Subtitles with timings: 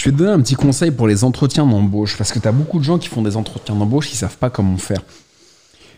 [0.00, 2.52] Je vais te donner un petit conseil pour les entretiens d'embauche, parce que tu as
[2.52, 5.02] beaucoup de gens qui font des entretiens d'embauche qui savent pas comment faire.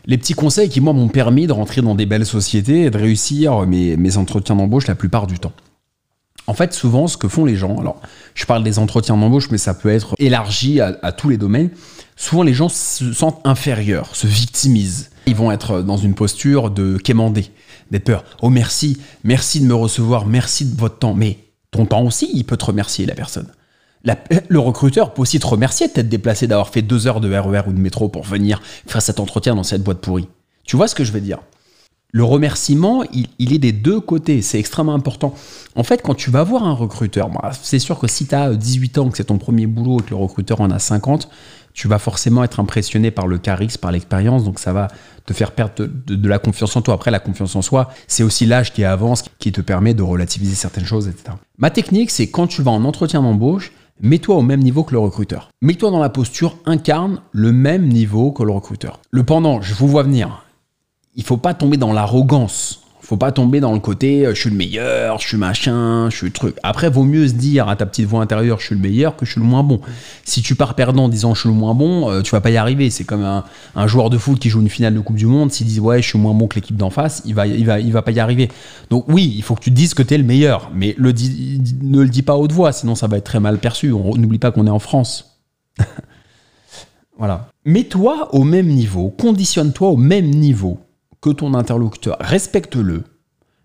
[0.07, 2.99] Les petits conseils qui, moi, m'ont permis de rentrer dans des belles sociétés et de
[2.99, 5.53] réussir mes, entretiens d'embauche la plupart du temps.
[6.49, 8.03] En fait, souvent, ce que font les gens, alors
[8.35, 11.71] je parle des entretiens d'embauche, mais ça peut être élargi à, à tous les domaines,
[12.17, 15.11] souvent les gens se sentent inférieurs, se victimisent.
[15.27, 17.53] Ils vont être dans une posture de quémander,
[17.93, 18.25] d'être peur.
[18.43, 21.15] Oh merci, merci de me recevoir, merci de votre temps.
[21.15, 21.39] Mais
[21.71, 23.47] ton temps aussi, il peut te remercier, la personne.
[24.49, 27.63] Le recruteur peut aussi te remercier de t'être déplacé, d'avoir fait deux heures de RER
[27.69, 30.29] ou de métro pour venir faire cet entretien dans cette boîte pourrie.
[30.65, 31.39] Tu vois ce que je veux dire?
[32.15, 33.05] Le remerciement,
[33.39, 35.33] il, est des deux côtés, c'est extrêmement important.
[35.77, 37.31] En fait, quand tu vas voir un recruteur,
[37.63, 40.11] c'est sûr que si tu as 18 ans, que c'est ton premier boulot et que
[40.11, 41.31] le recruteur en a 50,
[41.73, 44.89] tu vas forcément être impressionné par le charisme, par l'expérience, donc ça va
[45.25, 46.93] te faire perdre de- de la confiance en toi.
[46.93, 50.55] Après, la confiance en soi, c'est aussi l'âge qui avance, qui te permet de relativiser
[50.55, 51.35] certaines choses, etc.
[51.57, 54.99] Ma technique, c'est quand tu vas en entretien d'embauche, mets-toi au même niveau que le
[54.99, 55.49] recruteur.
[55.63, 59.01] Mets-toi dans la posture, incarne le même niveau que le recruteur.
[59.11, 60.45] Le pendant, je vous vois venir.
[61.15, 62.82] Il faut pas tomber dans l'arrogance.
[63.13, 66.17] Faut pas tomber dans le côté euh, je suis le meilleur, je suis machin, je
[66.17, 66.57] suis truc.
[66.63, 69.27] Après, vaut mieux se dire à ta petite voix intérieure je suis le meilleur que
[69.27, 69.83] je suis le moins bon.
[70.25, 72.49] Si tu pars perdant en disant je suis le moins bon, euh, tu vas pas
[72.49, 72.89] y arriver.
[72.89, 75.53] C'est comme un, joueur de foot qui joue une finale de Coupe du Monde.
[75.53, 78.13] S'il dit ouais, je suis moins bon que l'équipe d'en face, il va, va, pas
[78.13, 78.49] y arriver.
[78.89, 82.09] Donc, oui, il faut que tu dises que tu es le meilleur, mais ne le
[82.09, 83.93] dis pas à haute voix, sinon ça va être très mal perçu.
[83.93, 85.39] On- N'oublie pas qu'on est en France.
[87.19, 87.49] Voilà.
[87.67, 90.81] Mets-toi au même niveau, conditionne-toi au même niveau
[91.23, 92.19] que ton interlocuteur.
[92.21, 93.05] Respecte-le,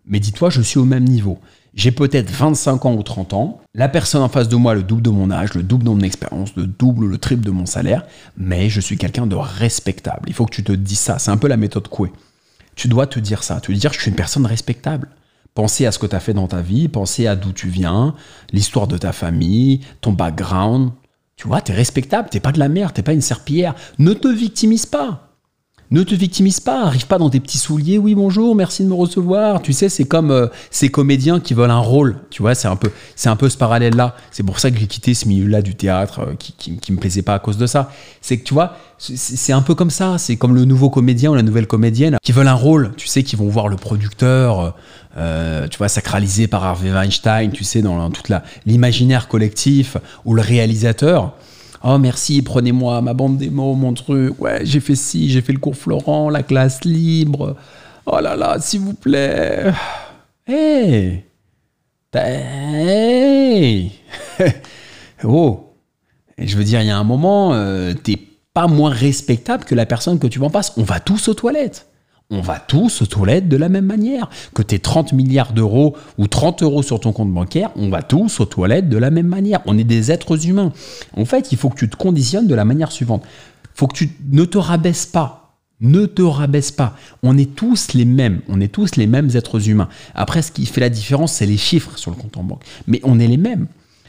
[0.05, 1.39] mais dis-toi, je suis au même niveau.
[1.73, 5.02] J'ai peut-être 25 ans ou 30 ans, la personne en face de moi le double
[5.02, 8.05] de mon âge, le double de mon expérience, le double, le triple de mon salaire,
[8.38, 10.23] mais je suis quelqu'un de respectable.
[10.27, 11.19] Il faut que tu te dises ça.
[11.19, 12.11] C'est un peu la méthode Coué.
[12.75, 15.09] Tu dois te dire ça, te dire je suis une personne respectable.
[15.53, 18.16] Pensez à ce que tu as fait dans ta vie, pensez à d'où tu viens,
[18.52, 20.92] l'histoire de ta famille, ton background.
[21.36, 23.75] Tu vois, tu es respectable, t'es pas de la merde, t'es pas une serpillière.
[23.99, 25.27] Ne te victimise pas.
[25.89, 28.93] Ne te victimise pas, arrive pas dans tes petits souliers, oui bonjour, merci de me
[28.93, 29.61] recevoir.
[29.61, 32.17] Tu sais, c'est comme euh, ces comédiens qui veulent un rôle.
[32.30, 34.14] Tu vois, c'est un peu, c'est un peu ce parallèle-là.
[34.30, 36.97] C'est pour ça que j'ai quitté ce milieu-là du théâtre, euh, qui, qui, qui me
[36.97, 37.89] plaisait pas à cause de ça.
[38.20, 40.17] C'est que tu vois, c'est un peu comme ça.
[40.17, 42.92] C'est comme le nouveau comédien ou la nouvelle comédienne qui veulent un rôle.
[42.97, 44.76] Tu sais, qui vont voir le producteur,
[45.17, 47.52] euh, tu vois, sacralisé par Harvey Weinstein.
[47.52, 49.95] Tu sais, dans toute la l'imaginaire collectif
[50.26, 51.33] ou le réalisateur.
[51.89, 54.37] Oh merci, prenez-moi ma bande démo, mon truc.
[54.42, 57.55] Ouais, j'ai fait ci, j'ai fait le cours Florent, la classe libre.
[58.05, 59.71] Oh là là, s'il vous plaît.
[60.49, 61.23] Hey.
[62.14, 63.92] Hey.
[65.23, 65.73] oh.
[66.37, 68.17] Je veux dire, il y a un moment, euh, t'es
[68.53, 70.73] pas moins respectable que la personne que tu vas en face.
[70.77, 71.86] On va tous aux toilettes.
[72.30, 74.30] On va tous aux toilettes de la même manière.
[74.54, 78.42] Que tu 30 milliards d'euros ou 30 euros sur ton compte bancaire, on va tous
[78.42, 79.61] aux toilettes de la même manière.
[79.65, 80.73] On est des êtres humains.
[81.15, 83.23] En fait, il faut que tu te conditionnes de la manière suivante.
[83.73, 85.55] faut que tu ne te rabaisses pas.
[85.80, 86.98] Ne te rabaisse pas.
[87.23, 88.42] On est tous les mêmes.
[88.49, 89.88] On est tous les mêmes êtres humains.
[90.14, 92.64] Après, ce qui fait la différence, c'est les chiffres sur le compte en banque.
[92.88, 93.67] Mais on est les mêmes.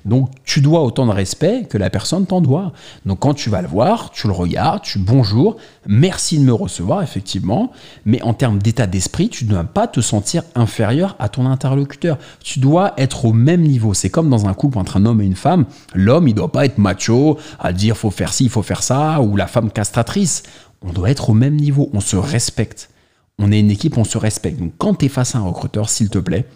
[0.08, 2.72] Donc tu dois autant de respect que la personne t'en doit.
[3.06, 7.02] Donc quand tu vas le voir, tu le regardes, tu bonjour, merci de me recevoir
[7.02, 7.70] effectivement,
[8.04, 12.18] mais en termes d'état d'esprit, tu ne dois pas te sentir inférieur à ton interlocuteur.
[12.42, 13.94] Tu dois être au même niveau.
[13.94, 15.66] C'est comme dans un couple entre un homme et une femme.
[15.94, 19.20] L'homme, il doit pas être macho à dire faut faire ci, il faut faire ça,
[19.20, 20.42] ou la femme castratrice.
[20.82, 21.90] On doit être au même niveau.
[21.92, 22.90] On se respecte.
[23.38, 24.58] On est une équipe, on se respecte.
[24.58, 26.46] Donc quand tu es face à un recruteur, s'il te plaît,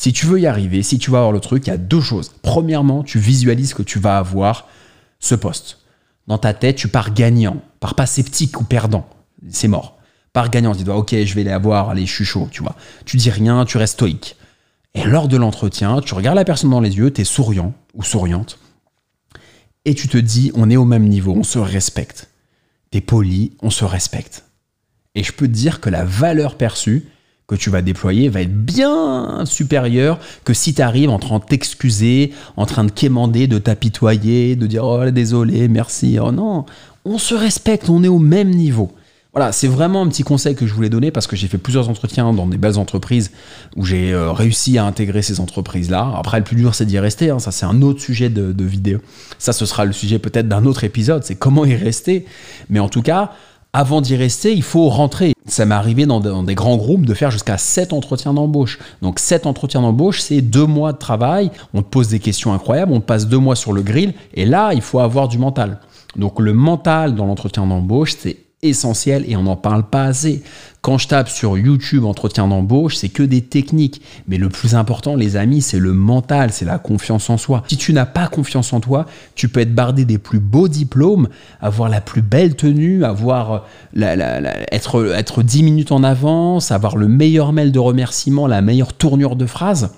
[0.00, 2.00] si tu veux y arriver, si tu vas avoir le truc, il y a deux
[2.00, 2.32] choses.
[2.40, 4.66] Premièrement, tu visualises que tu vas avoir
[5.18, 5.80] ce poste.
[6.26, 9.06] Dans ta tête, tu pars gagnant, pars pas sceptique ou perdant.
[9.50, 9.98] C'est mort.
[10.32, 12.76] Pars gagnant, tu dis, ok, je vais les avoir, allez, je suis chaud, tu vois.
[13.04, 14.36] Tu dis rien, tu restes stoïque.
[14.94, 18.02] Et lors de l'entretien, tu regardes la personne dans les yeux, tu es souriant ou
[18.02, 18.58] souriante,
[19.84, 22.30] et tu te dis, on est au même niveau, on se respecte.
[22.90, 24.44] Tu es poli, on se respecte.
[25.14, 27.06] Et je peux te dire que la valeur perçue,
[27.50, 31.44] que tu vas déployer va être bien supérieur que si tu arrives en train de
[31.44, 36.18] t'excuser, en train de quémander, de t'apitoyer, de dire oh désolé, merci.
[36.22, 36.64] Oh non,
[37.04, 38.92] on se respecte, on est au même niveau.
[39.32, 41.88] Voilà, c'est vraiment un petit conseil que je voulais donner parce que j'ai fait plusieurs
[41.88, 43.32] entretiens dans des belles entreprises
[43.76, 46.14] où j'ai euh, réussi à intégrer ces entreprises-là.
[46.16, 47.30] Après, le plus dur, c'est d'y rester.
[47.30, 47.40] hein.
[47.40, 48.98] Ça, c'est un autre sujet de, de vidéo.
[49.38, 51.22] Ça, ce sera le sujet peut-être d'un autre épisode.
[51.24, 52.26] C'est comment y rester.
[52.70, 53.32] Mais en tout cas,
[53.72, 55.32] avant d'y rester, il faut rentrer.
[55.50, 58.78] Ça m'est arrivé dans, des grands groupes de faire jusqu'à 7 entretiens d'embauche.
[59.02, 61.50] Donc 7 entretiens d'embauche, c'est deux mois de travail.
[61.74, 64.14] On te pose des questions incroyables, on te passe deux mois sur le grill.
[64.34, 65.80] Et là, il faut avoir du mental.
[66.16, 70.42] Donc le mental dans l'entretien d'embauche, c'est essentiel et on n'en parle pas assez.
[70.82, 74.00] Quand je tape sur YouTube entretien d'embauche, c'est que des techniques.
[74.28, 77.62] Mais le plus important, les amis, c'est le mental, c'est la confiance en soi.
[77.68, 81.28] Si tu n'as pas confiance en toi, tu peux être bardé des plus beaux diplômes,
[81.60, 87.52] avoir la plus belle tenue, avoir être, être 10 minutes en avance, avoir le meilleur
[87.52, 89.90] mail de remerciement, la meilleure tournure de phrase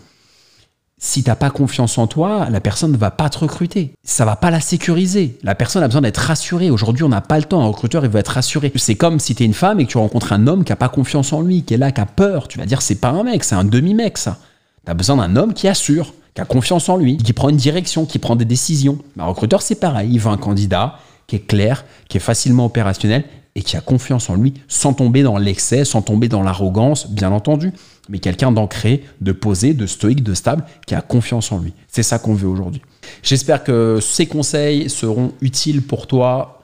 [1.04, 3.92] si t'as pas confiance en toi, la personne ne va pas te recruter.
[4.04, 5.36] Ça va pas la sécuriser.
[5.42, 6.70] La personne a besoin d'être rassurée.
[6.70, 7.60] Aujourd'hui, on n'a pas le temps.
[7.60, 8.72] Un recruteur, il veut être rassuré.
[8.76, 10.76] C'est comme si tu es une femme et que tu rencontres un homme qui a
[10.76, 12.46] pas confiance en lui, qui est là, qui a peur.
[12.46, 14.38] Tu vas dire, c'est pas un mec, c'est un demi-mec, ça.
[14.84, 18.06] T'as besoin d'un homme qui assure, qui a confiance en lui, qui prend une direction,
[18.06, 18.98] qui prend des décisions.
[19.18, 20.08] Un recruteur, c'est pareil.
[20.12, 23.24] Il veut un candidat qui est clair, qui est facilement opérationnel
[23.56, 27.32] et qui a confiance en lui sans tomber dans l'excès, sans tomber dans l'arrogance, bien
[27.32, 27.72] entendu
[28.08, 31.72] mais quelqu'un d'ancré, de posé, de stoïque, de stable, qui a confiance en lui.
[31.88, 32.82] C'est ça qu'on veut aujourd'hui.
[33.22, 36.62] J'espère que ces conseils seront utiles pour toi.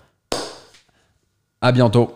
[1.61, 2.13] À bientôt.